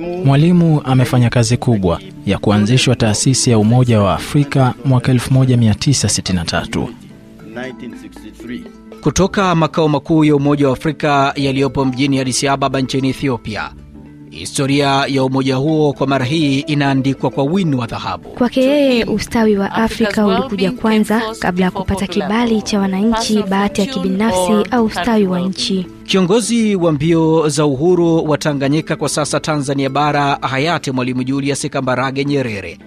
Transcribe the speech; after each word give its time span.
Mwalimu 0.00 0.80
amefanya 0.84 1.30
kazi 1.30 1.56
kubwa 1.56 2.00
ya 2.26 2.38
kuanzishwa 2.38 2.96
taasisi 2.96 3.50
ya 3.50 3.58
Umoja 3.58 4.00
wa 4.00 4.14
Afrika 4.14 4.74
mwaka 4.84 5.12
1963. 5.12 6.88
Kutoka 9.00 9.54
makao 9.54 9.88
makuu 9.88 10.24
ya 10.24 10.36
Umoja 10.36 10.66
wa 10.66 10.72
Afrika 10.72 11.32
yaliyopo 11.36 11.84
mjini 11.84 12.18
Addis 12.20 12.44
Ababa 12.44 12.80
nchini 12.80 13.08
Ethiopia, 13.08 13.70
historia 14.38 15.04
ya 15.08 15.24
umoja 15.24 15.56
huo 15.56 15.92
kwa 15.92 16.06
mara 16.06 16.24
hii 16.24 16.60
inaandikwa 16.60 17.30
kwa 17.30 17.44
wino 17.44 17.78
wa 17.78 17.86
dhahabu. 17.86 18.28
Kwake 18.28 18.60
yeye 18.62 19.04
ustawi 19.04 19.56
wa 19.56 19.72
Afrika 19.72 20.26
ulikuja 20.26 20.72
kwanza 20.72 21.22
kabla 21.38 21.64
ya 21.64 21.70
kupata 21.70 22.06
kibali 22.06 22.62
cha 22.62 22.80
wananchi, 22.80 23.42
bahati 23.42 23.80
ya 23.80 23.86
kibinafsi 23.86 24.52
au 24.70 24.84
ustawi 24.84 25.26
wa 25.26 25.40
nchi. 25.40 25.86
Kiongozi 26.04 26.76
wa 26.76 26.92
mbio 26.92 27.48
za 27.48 27.66
uhuru 27.66 28.30
wa 28.30 28.38
Tanganyika 28.38 28.96
kwa 28.96 29.08
sasa 29.08 29.40
Tanzania 29.40 29.90
Bara, 29.90 30.38
hayati 30.40 30.90
Mwalimu 30.90 31.24
Julius 31.24 31.68
Kambarage 31.70 32.24
Nyerere 32.24 32.78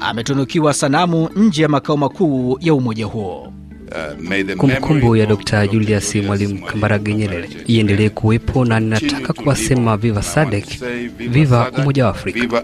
ametunukiwa 0.00 0.74
sanamu 0.74 1.28
nje 1.36 1.62
ya 1.62 1.68
makao 1.68 1.96
makuu 1.96 2.58
ya 2.60 2.74
umoja 2.74 3.06
huo. 3.06 3.52
Kumbukumbu 4.56 5.16
ya 5.16 5.26
Dkt. 5.26 5.54
Julius 5.72 6.14
Mwalimu 6.14 6.66
Kambarage 6.66 7.14
Nyerere 7.14 7.48
iendelee 7.66 8.08
kuwepo, 8.08 8.64
na 8.64 8.80
ninataka 8.80 9.32
kuwasema 9.32 9.96
viva 9.96 10.22
SADC, 10.22 10.84
viva 11.18 11.70
Umoja 11.78 12.04
wa 12.04 12.10
Afrika. 12.10 12.62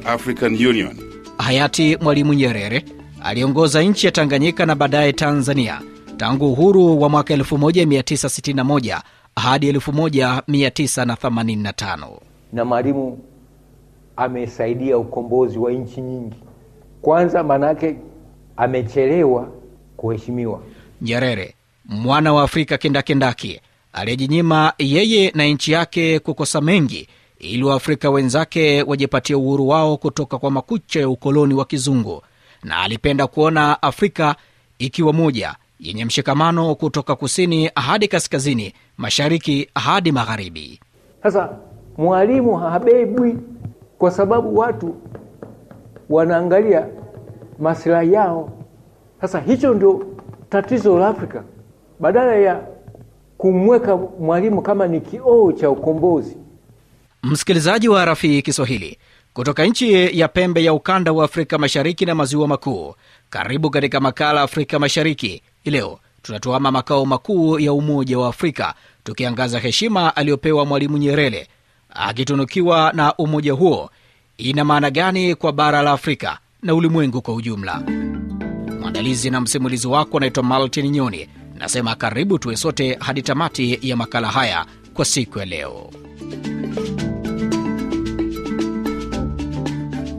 Hayati 1.38 1.96
Mwalimu 2.00 2.34
Nyerere 2.34 2.84
aliongoza 3.22 3.82
nchi 3.82 4.06
ya 4.06 4.12
Tanganyika 4.12 4.66
na 4.66 4.74
baadaye 4.74 5.12
Tanzania 5.12 5.80
tangu 6.16 6.52
uhuru 6.52 7.00
wa 7.02 7.08
mwaka 7.08 7.34
1961 7.36 9.00
hadi 9.36 9.72
1985. 9.72 12.08
na 12.52 12.64
Mwalimu 12.64 13.18
amesaidia 14.16 14.98
ukombozi 14.98 15.58
wa 15.58 15.72
nchi 15.72 16.00
nyingi. 16.00 16.36
Kwanza 17.02 17.42
maanake 17.42 17.96
amechelewa 18.56 19.48
kuheshimiwa. 19.96 20.60
Nyerere, 21.02 21.54
mwana 21.84 22.32
wa 22.32 22.42
Afrika 22.42 22.78
kindakindaki, 22.78 23.60
aliyejinyima 23.92 24.72
yeye 24.78 25.32
na 25.34 25.44
nchi 25.44 25.72
yake 25.72 26.18
kukosa 26.18 26.60
mengi 26.60 27.08
ili 27.38 27.62
Waafrika 27.64 28.10
wenzake 28.10 28.82
wajipatie 28.82 29.36
uhuru 29.36 29.68
wao 29.68 29.96
kutoka 29.96 30.38
kwa 30.38 30.50
makucha 30.50 31.00
ya 31.00 31.08
ukoloni 31.08 31.54
wa 31.54 31.64
kizungu, 31.64 32.22
na 32.62 32.78
alipenda 32.78 33.26
kuona 33.26 33.82
Afrika 33.82 34.34
ikiwa 34.78 35.12
moja 35.12 35.54
yenye 35.80 36.04
mshikamano 36.04 36.74
kutoka 36.74 37.16
kusini 37.16 37.70
hadi 37.74 38.08
kaskazini, 38.08 38.72
mashariki 38.96 39.68
hadi 39.74 40.12
magharibi. 40.12 40.80
Sasa 41.22 41.48
Mwalimu 41.98 42.56
habebwi 42.56 43.36
kwa 43.98 44.10
sababu 44.10 44.58
watu 44.58 44.94
wanaangalia 46.10 46.86
maslahi 47.58 48.12
yao. 48.12 48.52
Sasa 49.20 49.40
hicho 49.40 49.74
ndio 49.74 50.06
tatizo 50.50 50.98
la 50.98 51.08
Afrika, 51.08 51.44
badala 52.00 52.36
ya 52.36 52.60
kumweka 53.38 53.96
Mwalimu 53.96 54.62
kama 54.62 54.86
ni 54.86 55.00
kioo 55.00 55.52
cha 55.52 55.70
ukombozi. 55.70 56.36
Msikilizaji 57.22 57.88
wa 57.88 58.04
Rafii 58.04 58.42
Kiswahili 58.42 58.98
kutoka 59.32 59.64
nchi 59.64 60.18
ya 60.20 60.28
pembe 60.28 60.64
ya 60.64 60.72
ukanda 60.74 61.12
wa 61.12 61.24
Afrika 61.24 61.58
Mashariki 61.58 62.06
na 62.06 62.14
maziwa 62.14 62.48
makuu, 62.48 62.94
karibu 63.30 63.70
katika 63.70 64.00
makala 64.00 64.42
Afrika 64.42 64.78
Mashariki. 64.78 65.42
Leo 65.64 65.98
tunatuama 66.22 66.70
makao 66.70 67.06
makuu 67.06 67.58
ya 67.58 67.72
Umoja 67.72 68.18
wa 68.18 68.28
Afrika, 68.28 68.74
tukiangaza 69.04 69.58
heshima 69.58 70.16
aliyopewa 70.16 70.66
Mwalimu 70.66 70.98
Nyerere 70.98 71.48
akitunukiwa 71.90 72.92
na 72.94 73.14
umoja 73.16 73.52
huo. 73.52 73.90
Ina 74.38 74.64
maana 74.64 74.90
gani 74.90 75.34
kwa 75.34 75.52
bara 75.52 75.82
la 75.82 75.92
Afrika 75.92 76.38
na 76.62 76.74
ulimwengu 76.74 77.22
kwa 77.22 77.34
ujumla? 77.34 77.82
Mwandalizi 79.00 79.30
na 79.30 79.40
msimulizi 79.40 79.86
wako 79.86 80.16
anaitwa 80.16 80.42
Maltin 80.42 80.90
Nyoni. 80.90 81.28
Nasema 81.54 81.94
karibu 81.94 82.38
tuwe 82.38 82.56
sote 82.56 82.96
hadi 83.00 83.22
tamati 83.22 83.78
ya 83.82 83.96
makala 83.96 84.28
haya 84.28 84.66
kwa 84.94 85.04
siku 85.04 85.38
ya 85.38 85.44
leo. 85.44 85.90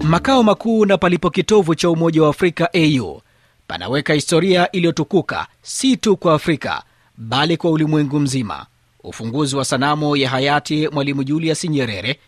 Makao 0.03 0.43
makuu 0.43 0.85
na 0.85 0.97
palipo 0.97 1.29
kitovu 1.29 1.75
cha 1.75 1.89
Umoja 1.89 2.23
wa 2.23 2.29
Afrika 2.29 2.69
AU 2.73 3.21
panaweka 3.67 4.13
historia 4.13 4.71
iliyotukuka 4.71 5.47
si 5.61 5.97
tu 5.97 6.17
kwa 6.17 6.33
Afrika 6.33 6.83
bali 7.17 7.57
kwa 7.57 7.71
ulimwengu 7.71 8.19
mzima. 8.19 8.65
Ufunguzi 9.03 9.55
wa 9.55 9.65
sanamu 9.65 10.17
ya 10.17 10.29
hayati 10.29 10.87
Mwalimu 10.87 11.23
Julius 11.23 11.63
Nyerere 11.65 12.19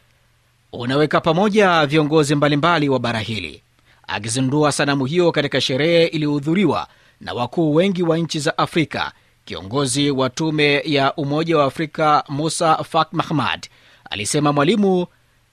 unaweka 0.74 1.22
pamoja 1.22 1.86
viongozi 1.86 2.36
mbalimbali 2.36 2.90
wa 2.90 3.00
bara 3.00 3.20
hili. 3.20 3.63
Akizindua 4.08 4.72
sanamu 4.72 5.06
hiyo 5.06 5.32
katika 5.32 5.62
sherehe 5.62 6.06
iliyohudhuriwa 6.06 6.88
na 7.22 7.34
wakuu 7.34 7.74
wengi 7.76 8.04
wa 8.04 8.18
nchi 8.18 8.40
za 8.40 8.58
Afrika, 8.58 9.12
kiongozi 9.46 10.12
wa 10.12 10.30
tume 10.30 10.82
ya 10.86 11.16
Umoja 11.16 11.58
wa 11.58 11.66
Afrika 11.66 12.24
Musa 12.30 12.76
Faki 12.84 13.16
Mahamat 13.16 13.70
alisema 14.10 14.54
Mwalimu 14.54 15.06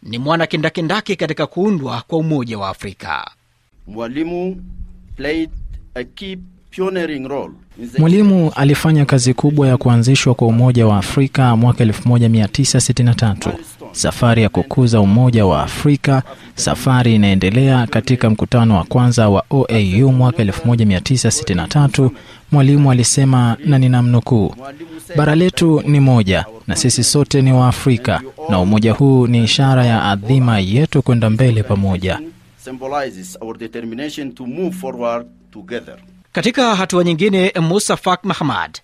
ni 0.02 0.18
mwana 0.18 0.46
kindakindaki 0.46 1.16
katika 1.16 1.46
kuundwa 1.46 2.02
kwa 2.06 2.18
Umoja 2.18 2.58
wa 2.58 2.68
Afrika. 2.68 3.30
Mwalimu 3.86 4.62
played 5.16 5.50
a 5.94 6.04
key 6.04 6.36
pioneering 6.70 7.28
role 7.28 7.52
Mwalimu 7.98 8.52
alifanya 8.56 9.04
kazi 9.04 9.34
kubwa 9.34 9.68
ya 9.68 9.76
kuanzishwa 9.76 10.34
kwa 10.34 10.48
Umoja 10.48 10.86
wa 10.86 10.96
Afrika 10.98 11.56
mwaka 11.56 11.84
1963. 11.84 13.52
Safari 13.92 14.42
ya 14.42 14.48
kukuza 14.48 15.00
Umoja 15.00 15.46
wa 15.46 15.62
Afrika, 15.62 16.22
safari 16.54 17.14
inaendelea. 17.14 17.86
Katika 17.86 18.30
mkutano 18.30 18.76
wa 18.76 18.84
kwanza 18.84 19.28
wa 19.28 19.44
OAU 19.50 20.12
mwaka 20.12 20.42
1963, 20.44 22.10
Mwalimu 22.52 22.90
alisema 22.90 23.56
na 23.64 23.78
ninamnukuu, 23.78 24.54
bara 25.16 25.34
letu 25.34 25.82
ni 25.86 26.00
moja 26.00 26.44
na 26.66 26.76
sisi 26.76 27.04
sote 27.04 27.42
ni 27.42 27.52
Waafrika, 27.52 28.20
na 28.48 28.58
umoja 28.60 28.92
huu 28.92 29.26
ni 29.26 29.44
ishara 29.44 29.86
ya 29.86 30.02
adhima 30.04 30.58
yetu 30.58 31.02
kwenda 31.02 31.30
mbele 31.30 31.62
pamoja. 31.62 32.20
symbolizes 32.64 33.38
our 33.40 33.58
determination 33.58 34.32
to 34.32 34.46
move 34.46 34.70
forward 34.76 35.26
together. 35.52 35.96
Katika 36.32 36.76
hatua 36.76 37.04
nyingine, 37.04 37.52
Musa 37.60 37.96
Fak 37.96 38.24
Mahamad 38.24 38.78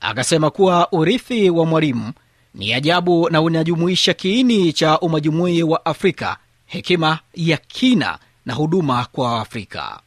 akasema 0.00 0.50
kuwa 0.50 0.92
urithi 0.92 1.50
wa 1.50 1.66
Mwalimu 1.66 2.12
ni 2.54 2.72
ajabu 2.74 3.30
na 3.30 3.40
unajumuisha 3.42 4.14
kiini 4.14 4.72
cha 4.72 5.00
umajumui 5.00 5.62
wa 5.62 5.84
Afrika, 5.86 6.36
hekima 6.66 7.18
ya 7.34 7.56
kina 7.56 8.18
na 8.46 8.54
huduma 8.54 9.06
kwa 9.12 9.32
Waafrika. 9.34 10.00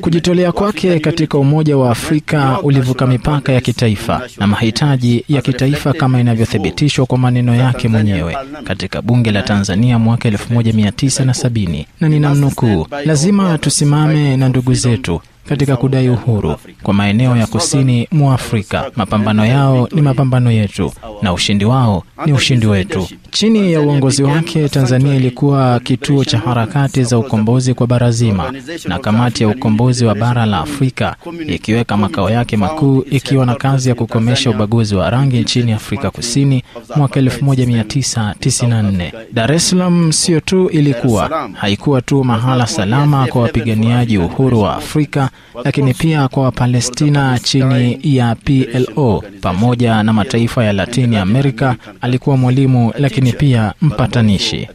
Kujitolea 0.00 0.52
kwake 0.52 1.00
katika 1.00 1.38
Umoja 1.38 1.76
wa 1.76 1.90
Afrika 1.90 2.60
ulivuka 2.62 3.06
mipaka 3.06 3.52
ya 3.52 3.60
kitaifa 3.60 4.28
na 4.38 4.46
mahitaji 4.46 5.24
ya 5.28 5.42
kitaifa 5.42 5.92
kama 5.92 6.20
inavyothibitishwa 6.20 7.06
kwa 7.06 7.18
maneno 7.18 7.54
yake 7.54 7.88
mwenyewe 7.88 8.36
katika 8.64 9.02
bunge 9.02 9.30
la 9.32 9.42
Tanzania 9.42 9.98
mwaka 9.98 10.28
1970, 10.30 11.84
na 12.00 12.08
ninamnukuu, 12.08 12.86
lazima 13.04 13.58
tusimame 13.58 14.36
na 14.36 14.48
ndugu 14.48 14.74
zetu 14.74 15.20
katika 15.48 15.76
kudai 15.76 16.08
uhuru 16.08 16.56
kwa 16.82 16.94
maeneo 16.94 17.36
ya 17.36 17.46
kusini 17.46 18.08
mwa 18.12 18.34
Afrika. 18.34 18.90
Mapambano 18.96 19.46
yao 19.46 19.88
ni 19.92 20.02
mapambano 20.02 20.50
yetu 20.50 20.92
na 21.22 21.32
ushindi 21.32 21.64
wao 21.64 22.04
ni 22.26 22.32
ushindi 22.32 22.66
wetu. 22.66 23.08
Chini 23.36 23.72
ya 23.72 23.80
uongozi 23.80 24.22
wake, 24.22 24.68
Tanzania 24.68 25.14
ilikuwa 25.14 25.80
kituo 25.80 26.24
cha 26.24 26.38
harakati 26.38 27.04
za 27.04 27.18
ukombozi 27.18 27.74
kwa 27.74 27.86
bara 27.86 28.10
zima, 28.10 28.52
na 28.84 28.98
kamati 28.98 29.42
ya 29.42 29.48
ukombozi 29.48 30.04
wa 30.04 30.14
bara 30.14 30.46
la 30.46 30.58
Afrika 30.58 31.16
ikiweka 31.48 31.96
makao 31.96 32.30
yake 32.30 32.56
makuu, 32.56 33.04
ikiwa 33.10 33.46
na 33.46 33.54
kazi 33.54 33.88
ya 33.88 33.94
kukomesha 33.94 34.50
ubaguzi 34.50 34.94
wa 34.94 35.10
rangi 35.10 35.38
nchini 35.40 35.72
Afrika 35.72 36.10
Kusini 36.10 36.62
mwaka 36.96 37.20
1994. 37.20 39.12
Dar 39.32 39.52
es 39.52 39.70
Salaam 39.70 40.12
sio 40.12 40.40
tu 40.40 40.68
ilikuwa, 40.68 41.50
haikuwa 41.54 42.02
tu 42.02 42.24
mahala 42.24 42.66
salama 42.66 43.26
kwa 43.26 43.42
wapiganiaji 43.42 44.18
uhuru 44.18 44.60
wa 44.60 44.76
Afrika, 44.76 45.30
lakini 45.64 45.94
pia 45.94 46.28
kwa 46.28 46.42
Wapalestina 46.42 47.38
chini 47.38 47.98
ya 48.02 48.34
PLO 48.34 49.24
pamoja 49.40 50.02
na 50.02 50.12
mataifa 50.12 50.64
ya 50.64 50.72
Latini 50.72 51.16
Amerika. 51.16 51.76
Alikuwa 52.00 52.36
mwalimu 52.36 52.92
lakini 52.98 53.25
pia 53.32 53.74
mpatanishi. 53.82 54.68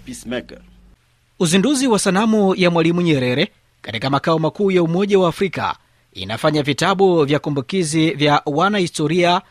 Uzinduzi 1.40 1.88
wa 1.88 2.00
sanamu 2.00 2.56
ya 2.56 2.72
Mwalimu 2.72 3.02
Nyerere 3.02 3.48
katika 3.82 4.10
makao 4.10 4.40
makuu 4.40 4.72
ya 4.72 4.84
Umoja 4.84 5.20
wa 5.20 5.30
Afrika 5.30 5.76
inafanya 6.14 6.64
vitabu 6.64 7.24
vya 7.26 7.40
kumbukizi 7.40 8.12
vya 8.12 8.42
wanahistoria 8.46 9.42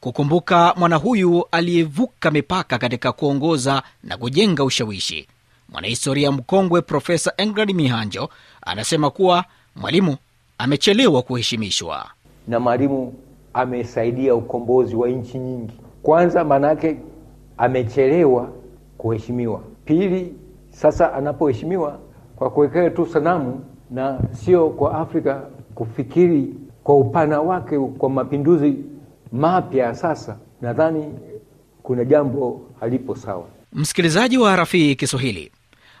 kukumbuka 0.00 0.74
mwana 0.76 0.96
huyu 0.96 1.44
aliyevuka 1.50 2.30
mipaka 2.30 2.78
katika 2.78 3.12
kuongoza 3.12 3.82
na 4.04 4.16
kujenga 4.16 4.64
ushawishi. 4.64 5.26
Mwanahistoria 5.68 6.32
mkongwe 6.32 6.82
Profesa 6.82 7.32
England 7.36 7.70
Mihanjo 7.74 8.28
anasema 8.62 9.10
kuwa 9.10 9.44
Mwalimu 9.76 10.16
amechelewa 10.58 11.22
kuheshimishwa. 11.22 12.06
na 12.48 12.60
Mwalimu 12.60 13.14
amesaidia 13.54 14.34
ukombozi 14.34 14.96
wa 14.96 15.08
nchi 15.08 15.38
nyingi. 15.38 15.72
Kwanza 16.02 16.44
maanake 16.44 16.96
amechelewa 17.60 18.48
kuheshimiwa. 18.98 19.60
Pili, 19.84 20.34
Sasa 20.70 21.12
anapoheshimiwa 21.14 21.98
kwa 22.36 22.50
kuwekea 22.50 22.90
tu 22.90 23.06
sanamu 23.06 23.64
na 23.90 24.18
sio 24.32 24.68
kwa 24.68 24.94
Afrika 24.98 25.42
kufikiri 25.74 26.54
kwa 26.84 26.96
upana 26.96 27.40
wake 27.40 27.78
kwa 27.78 28.10
mapinduzi 28.10 28.74
mapya, 29.32 29.94
sasa 29.94 30.36
nadhani 30.60 31.04
kuna 31.82 32.04
jambo 32.04 32.60
halipo 32.80 33.16
sawa. 33.16 33.44
Msikilizaji 33.72 34.38
wa 34.38 34.56
Rafii 34.56 34.94
Kiswahili, 34.94 35.52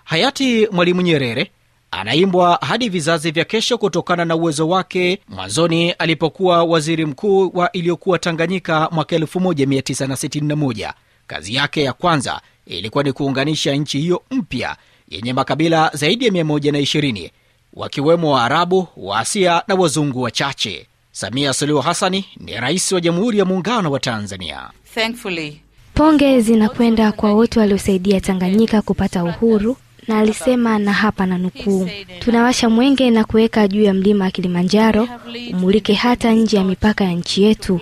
hayati 0.04 0.68
Mwalimu 0.72 1.00
Nyerere 1.02 1.50
anaimbwa 1.90 2.58
hadi 2.60 2.88
vizazi 2.88 3.30
vya 3.30 3.44
kesho 3.44 3.78
kutokana 3.78 4.24
na 4.24 4.36
uwezo 4.36 4.68
wake 4.68 5.18
mwanzoni 5.28 5.90
alipokuwa 5.92 6.64
waziri 6.64 7.06
mkuu 7.06 7.50
wa 7.54 7.72
iliyokuwa 7.72 8.18
Tanganyika 8.18 8.88
mwaka 8.92 9.16
1961. 9.16 10.92
Kazi 11.30 11.54
yake 11.54 11.82
ya 11.82 11.92
kwanza 11.92 12.40
ilikuwa 12.66 13.04
ni 13.04 13.12
kuunganisha 13.12 13.74
nchi 13.74 14.00
hiyo 14.00 14.22
mpya 14.30 14.76
yenye 15.08 15.32
makabila 15.32 15.90
zaidi 15.94 16.26
ya 16.26 16.32
120 16.32 17.30
wakiwemo 17.74 18.32
Waarabu, 18.32 18.88
Waasia 18.96 19.62
na 19.68 19.74
wazungu 19.74 20.22
wachache. 20.22 20.86
Samia 21.12 21.52
Suluhu 21.52 21.80
Hassani 21.82 22.24
ni 22.36 22.52
rais 22.52 22.92
wa 22.92 23.00
Jamhuri 23.00 23.38
ya 23.38 23.44
Muungano 23.44 23.90
wa 23.90 24.00
Tanzania. 24.00 24.70
Thankfully, 24.94 25.60
Ponge 25.94 26.40
zinakwenda 26.40 27.12
kwa 27.12 27.32
wote 27.32 27.60
waliosaidia 27.60 28.20
Tanganyika 28.20 28.82
kupata 28.82 29.24
uhuru, 29.24 29.76
na 30.10 30.18
alisema, 30.18 30.78
na 30.78 30.92
hapa 30.92 31.26
na 31.26 31.38
nukuu, 31.38 31.88
tunawasha 32.18 32.70
mwenge 32.70 33.10
na 33.10 33.24
kuweka 33.24 33.68
juu 33.68 33.82
ya 33.82 33.94
mlima 33.94 34.24
wa 34.24 34.30
Kilimanjaro, 34.30 35.08
umulike 35.52 35.94
hata 35.94 36.32
nje 36.32 36.56
ya 36.56 36.64
mipaka 36.64 37.04
ya 37.04 37.12
nchi 37.12 37.42
yetu, 37.42 37.80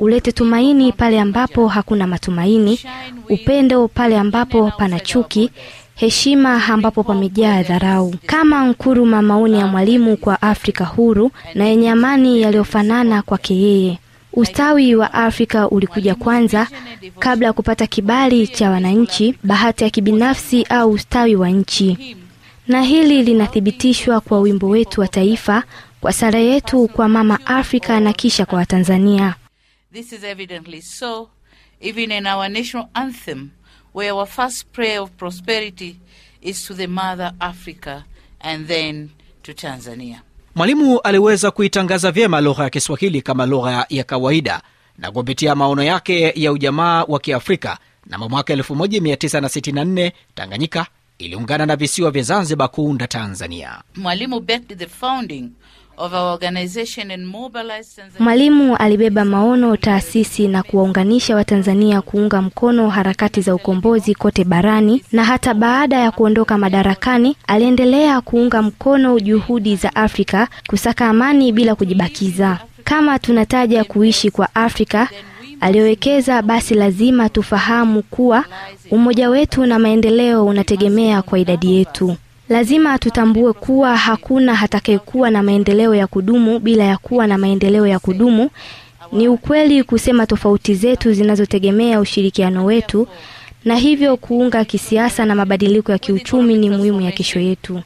ulete 0.00 0.32
tumaini 0.32 0.92
pale 0.92 1.20
ambapo 1.20 1.68
hakuna 1.68 2.06
matumaini, 2.06 2.80
upendo 3.28 3.88
pale 3.88 4.18
ambapo 4.18 4.72
pana 4.78 5.00
chuki, 5.00 5.50
heshima 5.94 6.66
ambapo 6.66 7.02
pamejaa 7.02 7.62
dharau. 7.62 8.14
Kama 8.26 8.64
Nkuruma, 8.66 9.22
maoni 9.22 9.58
ya 9.58 9.66
Mwalimu 9.66 10.16
kwa 10.16 10.42
Afrika 10.42 10.84
huru 10.84 11.30
na 11.54 11.64
yenye 11.64 11.90
amani 11.90 12.42
yaliyofanana 12.42 13.22
kwake 13.22 13.54
yeye. 13.54 13.98
Ustawi 14.32 14.94
wa 14.94 15.14
Afrika 15.14 15.68
ulikuja 15.68 16.14
kwanza 16.14 16.66
kabla 17.18 17.46
ya 17.46 17.52
kupata 17.52 17.86
kibali 17.86 18.48
cha 18.48 18.70
wananchi, 18.70 19.34
bahati 19.42 19.84
ya 19.84 19.90
kibinafsi 19.90 20.62
au 20.68 20.90
ustawi 20.90 21.36
wa 21.36 21.48
nchi. 21.50 22.16
Na 22.68 22.82
hili 22.82 23.22
linathibitishwa 23.22 24.20
kwa 24.20 24.40
wimbo 24.40 24.68
wetu 24.68 25.00
wa 25.00 25.08
taifa, 25.08 25.62
kwa 26.00 26.12
sala 26.12 26.38
yetu 26.38 26.88
kwa 26.88 27.08
Mama 27.08 27.46
Afrika 27.46 28.00
na 28.00 28.12
kisha 28.12 28.46
kwa 28.46 28.58
Watanzania. 28.58 29.34
this 29.92 30.12
is 30.12 30.22
evidently 30.24 30.80
so, 30.80 31.30
even 31.80 32.12
in 32.12 32.26
our 32.26 32.48
national 32.48 32.88
anthem, 32.94 33.52
where 33.92 34.12
our 34.12 34.26
first 34.26 34.70
prayer 34.72 35.00
of 35.00 35.16
prosperity 35.16 35.98
is 36.42 36.64
to 36.66 36.74
the 36.74 36.86
Mother 36.86 37.32
Africa 37.40 38.04
and 38.40 38.66
then 38.68 39.10
to 39.42 39.54
Tanzania. 39.54 40.20
Mwalimu 40.54 40.98
aliweza 41.00 41.50
kuitangaza 41.50 42.10
vyema 42.12 42.40
lugha 42.40 42.62
ya 42.64 42.70
Kiswahili 42.70 43.22
kama 43.22 43.46
lugha 43.46 43.86
ya 43.88 44.04
kawaida 44.04 44.62
na 44.98 45.10
kupitia 45.10 45.54
maono 45.54 45.82
yake 45.82 46.32
ya 46.36 46.52
ujamaa 46.52 47.04
wa 47.04 47.18
Kiafrika. 47.20 47.78
namo 48.06 48.28
mwaka 48.28 48.54
1964 48.54 50.12
Tanganyika 50.34 50.86
iliungana 51.18 51.66
na 51.66 51.76
visiwa 51.76 52.10
vya 52.10 52.22
Zanzibar 52.22 52.68
kuunda 52.70 53.06
Tanzania. 53.06 53.82
Mwalimu 53.96 54.40
backed 54.40 54.78
the 54.78 54.86
founding 54.86 55.50
of 55.96 56.12
our 56.12 56.32
organization 56.32 57.10
and 57.10 57.32
Tanzania. 57.52 58.20
Mwalimu 58.20 58.76
alibeba 58.76 59.24
maono, 59.24 59.76
taasisi 59.76 60.48
na 60.48 60.62
kuwaunganisha 60.62 61.36
Watanzania 61.36 62.02
kuunga 62.02 62.42
mkono 62.42 62.88
harakati 62.88 63.40
za 63.40 63.54
ukombozi 63.54 64.14
kote 64.14 64.44
barani, 64.44 65.02
na 65.12 65.24
hata 65.24 65.54
baada 65.54 65.96
ya 65.98 66.10
kuondoka 66.10 66.58
madarakani 66.58 67.36
aliendelea 67.46 68.20
kuunga 68.20 68.62
mkono 68.62 69.20
juhudi 69.20 69.76
za 69.76 69.96
Afrika 69.96 70.48
kusaka 70.68 71.08
amani 71.08 71.52
bila 71.52 71.74
kujibakiza. 71.74 72.58
Kama 72.88 73.18
tunataja 73.18 73.84
kuishi 73.84 74.30
kwa 74.30 74.54
Afrika 74.54 75.08
aliyowekeza, 75.60 76.42
basi 76.42 76.74
lazima 76.74 77.28
tufahamu 77.28 78.02
kuwa 78.02 78.44
umoja 78.90 79.30
wetu 79.30 79.66
na 79.66 79.78
maendeleo 79.78 80.46
unategemea 80.46 81.22
kwa 81.22 81.38
idadi 81.38 81.74
yetu. 81.76 82.16
Lazima 82.48 82.98
tutambue 82.98 83.52
kuwa 83.52 83.96
hakuna 83.96 84.60
atakayekuwa 84.62 85.30
na 85.30 85.42
maendeleo 85.42 85.94
ya 85.94 86.06
kudumu 86.06 86.58
bila 86.58 86.84
ya 86.84 86.96
kuwa 86.98 87.26
na 87.26 87.38
maendeleo 87.38 87.86
ya 87.86 87.98
kudumu. 87.98 88.50
Ni 89.12 89.28
ukweli 89.28 89.82
kusema 89.84 90.26
tofauti 90.26 90.74
zetu 90.74 91.12
zinazotegemea 91.12 92.00
ushirikiano 92.00 92.64
wetu, 92.64 93.08
na 93.64 93.76
hivyo 93.76 94.16
kuunga 94.16 94.64
kisiasa 94.64 95.24
na 95.24 95.34
mabadiliko 95.34 95.92
ya 95.92 95.98
kiuchumi 95.98 96.54
ni 96.54 96.70
muhimu 96.70 97.00
ya 97.00 97.12
kesho 97.12 97.40
yetu. 97.40 97.82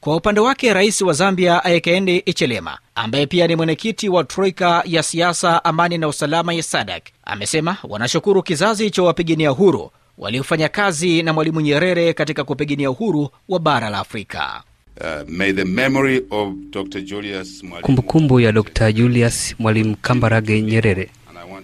Kwa 0.00 0.16
upande 0.16 0.40
wake, 0.40 0.72
rais 0.74 1.00
wa 1.02 1.12
Zambia 1.12 1.54
Hakainde 1.54 2.22
Hichilema, 2.26 2.78
ambaye 2.94 3.26
pia 3.26 3.46
ni 3.46 3.56
mwenyekiti 3.56 4.08
wa 4.08 4.24
troika 4.24 4.82
ya 4.86 5.02
siasa, 5.02 5.64
amani 5.64 5.98
na 5.98 6.08
usalama 6.08 6.52
ya 6.54 6.62
SADC, 6.62 7.02
amesema 7.24 7.76
wanashukuru 7.88 8.42
kizazi 8.42 8.90
cha 8.90 9.02
wapigania 9.02 9.52
uhuru 9.52 9.90
waliofanya 10.18 10.68
kazi 10.68 11.22
na 11.22 11.32
Mwalimu 11.32 11.60
Nyerere 11.60 12.12
katika 12.12 12.44
kupigania 12.44 12.90
uhuru 12.90 13.28
wa 13.48 13.58
bara 13.60 13.90
la 13.90 13.98
Afrika. 13.98 14.62
Uh, 15.00 15.28
may 15.28 15.52
the 15.52 15.64
memory 15.64 16.22
of 16.30 16.48
Dr. 16.70 17.00
Julius 17.00 17.62
Mwalimu 17.62 17.82
Kumbukumbu 17.86 18.40
ya 18.40 18.52
Dr. 18.52 18.92
Julius 18.92 19.54
Mwalimu 19.58 19.96
Kambarage 20.02 20.62
Nyerere 20.62 21.10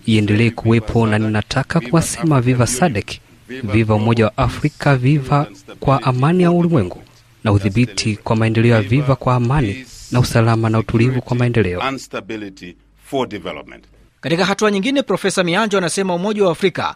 iendelee 0.06 0.50
kuwepo, 0.50 1.06
na 1.06 1.18
ninataka 1.18 1.80
kuwasema 1.80 2.40
viva 2.40 2.66
SADC, 2.66 3.20
viva 3.48 3.94
Umoja 3.94 4.24
wa 4.24 4.36
Afrika, 4.36 4.96
viva 4.96 5.46
kwa 5.80 6.02
amani 6.02 6.42
ya 6.42 6.50
ulimwengu 6.50 7.02
na 7.46 7.52
udhibiti 7.52 8.16
kwa 8.16 8.36
maendeleo 8.36 8.74
ya 8.74 8.82
viva 8.82 9.16
kwa 9.16 9.34
amani 9.34 9.86
na 10.12 10.20
usalama 10.20 10.70
na 10.70 10.78
utulivu 10.78 11.22
kwa 11.22 11.36
maendeleo. 11.36 11.82
Katika 14.20 14.44
hatua 14.44 14.70
nyingine, 14.70 15.02
Profesa 15.02 15.44
Mianjo 15.44 15.78
anasema 15.78 16.14
Umoja 16.14 16.44
wa 16.44 16.52
Afrika 16.52 16.94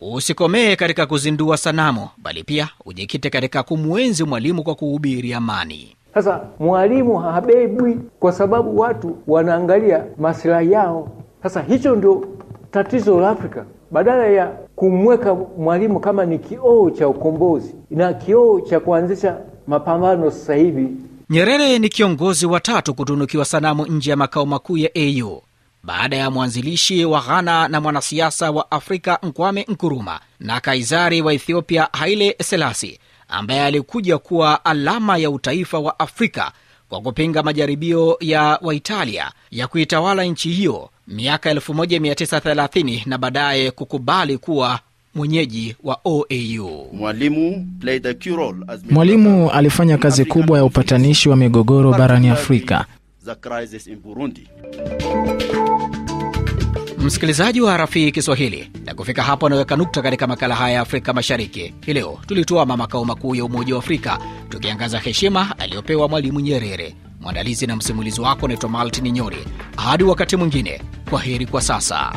usikomee 0.00 0.76
katika 0.76 1.06
kuzindua 1.06 1.56
sanamu, 1.56 2.08
bali 2.18 2.44
pia 2.44 2.68
ujikite 2.84 3.30
katika 3.30 3.62
kumwenzi 3.62 4.24
Mwalimu 4.24 4.62
kwa 4.62 4.74
kuhubiri 4.74 5.34
amani. 5.34 5.96
Sasa 6.14 6.40
mwalimu 6.58 7.18
habebwi 7.18 7.98
kwa 8.20 8.32
sababu 8.32 8.78
watu 8.78 9.16
wanaangalia 9.26 10.04
masilahi 10.18 10.72
yao. 10.72 11.08
Sasa 11.42 11.62
hicho 11.62 11.96
ndio 11.96 12.28
tatizo 12.70 13.20
la 13.20 13.30
Afrika. 13.30 13.64
Badala 13.90 14.26
ya 14.26 14.46
kumweka 14.76 15.34
mwalimu 15.34 16.00
kama 16.00 16.24
ni 16.24 16.38
kioo 16.38 16.90
cha 16.90 17.08
ukombozi 17.08 17.74
na 17.90 18.12
kioo 18.14 18.60
cha 18.60 18.80
kuanzisha 18.80 19.36
mapambano 19.66 20.30
sasa 20.30 20.54
hivi, 20.54 20.88
Nyerere 21.30 21.78
ni 21.78 21.88
kiongozi 21.88 22.46
wa 22.46 22.60
tatu 22.60 22.94
kutunukiwa 22.94 23.44
sanamu 23.44 23.86
nje 23.86 24.10
ya 24.10 24.16
makao 24.16 24.46
makuu 24.46 24.76
ya 24.76 24.90
AU. 24.94 25.42
Baada 25.82 26.16
ya 26.16 26.30
mwanzilishi 26.30 27.04
wa 27.04 27.20
Ghana 27.20 27.68
na 27.68 27.80
mwanasiasa 27.80 28.50
wa 28.50 28.70
Afrika 28.70 29.18
Nkwame 29.22 29.66
Nkuruma 29.68 30.20
na 30.40 30.60
Kaisari 30.60 31.22
wa 31.22 31.34
Ethiopia 31.34 31.88
Haile 31.92 32.36
Selassie 32.42 32.98
ambaye 33.28 33.62
alikuja 33.64 34.18
kuwa 34.18 34.64
alama 34.64 35.16
ya 35.18 35.30
utaifa 35.30 35.78
wa 35.78 35.98
Afrika 35.98 36.52
kwa 36.88 37.00
kupinga 37.00 37.42
majaribio 37.42 38.16
ya 38.20 38.58
Waitalia 38.62 39.32
ya 39.50 39.66
kuitawala 39.66 40.24
nchi 40.24 40.48
hiyo 40.50 40.90
miaka 41.06 41.54
1930 41.54 43.02
na 43.08 43.18
baadaye 43.18 43.70
kukubali 43.70 44.38
kuwa 44.38 44.80
mwenyeji 45.16 45.76
wa 45.84 45.98
OAU. 46.04 46.86
Mwalimu 46.92 47.66
played 47.80 48.06
a 48.06 48.14
key 48.14 48.30
role 48.36 48.64
as 48.68 48.80
Mwalimu 48.90 49.50
alifanya 49.50 49.98
kazi 49.98 50.24
kubwa 50.24 50.58
ya 50.58 50.64
upatanishi 50.64 51.28
wa 51.28 51.36
migogoro 51.36 51.90
barani 51.92 52.28
Afrika. 52.28 52.84
the 53.24 53.34
crisis 53.34 53.86
in 53.86 53.96
Burundi. 54.00 54.48
Msikilizaji 56.98 57.60
wa 57.60 57.76
Rafii 57.76 58.12
Kiswahili, 58.12 58.70
na 58.84 58.94
kufika 58.94 59.22
hapo 59.22 59.46
anaweka 59.46 59.76
nukta 59.76 60.02
katika 60.02 60.26
makala 60.26 60.54
haya 60.54 60.74
ya 60.74 60.80
Afrika 60.80 61.12
Mashariki. 61.12 61.74
Hii 61.86 61.92
leo 61.92 62.18
tulituama 62.26 62.76
makao 62.76 63.04
makuu 63.04 63.34
ya 63.34 63.44
Umoja 63.44 63.74
wa 63.74 63.78
Afrika 63.80 64.18
tukiangaza 64.48 64.98
heshima 64.98 65.58
aliyopewa 65.58 66.08
Mwalimu 66.08 66.40
Nyerere. 66.40 66.94
Mwandalizi 67.20 67.66
na 67.66 67.76
msimulizi 67.76 68.20
wako 68.20 68.48
naitwa 68.48 68.68
Maltini 68.70 69.10
Nyori. 69.12 69.44
Hadi 69.76 70.04
wakati 70.04 70.36
mwingine, 70.36 70.82
kwa 71.10 71.20
heri 71.20 71.46
kwa 71.46 71.60
sasa. 71.62 72.12